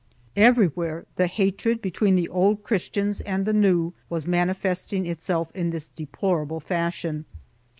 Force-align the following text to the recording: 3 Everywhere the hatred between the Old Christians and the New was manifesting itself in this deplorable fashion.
3 0.33 0.41
Everywhere 0.45 1.05
the 1.15 1.27
hatred 1.27 1.79
between 1.79 2.15
the 2.15 2.27
Old 2.27 2.63
Christians 2.63 3.21
and 3.21 3.45
the 3.45 3.53
New 3.53 3.93
was 4.09 4.25
manifesting 4.25 5.05
itself 5.05 5.51
in 5.53 5.69
this 5.69 5.89
deplorable 5.89 6.59
fashion. 6.59 7.25